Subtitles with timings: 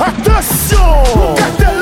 [0.00, 1.79] Attention Cartel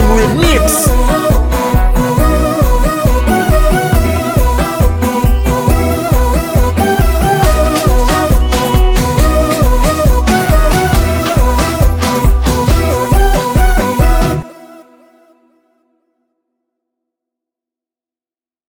[0.00, 0.95] Remix.